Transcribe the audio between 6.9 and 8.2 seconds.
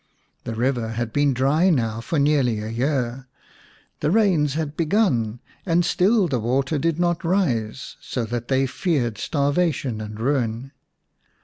not rise,